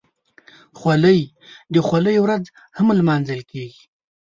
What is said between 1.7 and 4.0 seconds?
د خولۍ ورځ هم لمانځل کېږي.